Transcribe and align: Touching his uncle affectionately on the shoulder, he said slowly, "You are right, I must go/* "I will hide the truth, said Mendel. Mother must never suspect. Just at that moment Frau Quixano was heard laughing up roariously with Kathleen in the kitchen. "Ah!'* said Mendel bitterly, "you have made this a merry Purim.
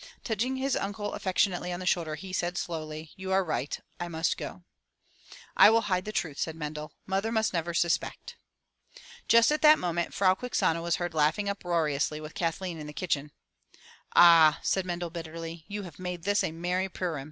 Touching 0.23 0.55
his 0.55 0.75
uncle 0.75 1.13
affectionately 1.13 1.71
on 1.71 1.79
the 1.79 1.85
shoulder, 1.85 2.15
he 2.15 2.33
said 2.33 2.57
slowly, 2.57 3.11
"You 3.15 3.31
are 3.31 3.43
right, 3.43 3.79
I 3.99 4.07
must 4.07 4.35
go/* 4.35 4.63
"I 5.55 5.69
will 5.69 5.81
hide 5.81 6.05
the 6.05 6.11
truth, 6.11 6.39
said 6.39 6.55
Mendel. 6.55 6.93
Mother 7.05 7.31
must 7.31 7.53
never 7.53 7.75
suspect. 7.75 8.35
Just 9.27 9.51
at 9.51 9.61
that 9.61 9.77
moment 9.77 10.11
Frau 10.15 10.33
Quixano 10.33 10.81
was 10.81 10.95
heard 10.95 11.13
laughing 11.13 11.47
up 11.47 11.61
roariously 11.63 12.19
with 12.19 12.33
Kathleen 12.33 12.79
in 12.79 12.87
the 12.87 12.93
kitchen. 12.93 13.31
"Ah!'* 14.15 14.59
said 14.63 14.85
Mendel 14.87 15.11
bitterly, 15.11 15.65
"you 15.67 15.83
have 15.83 15.99
made 15.99 16.23
this 16.23 16.43
a 16.43 16.51
merry 16.51 16.89
Purim. 16.89 17.19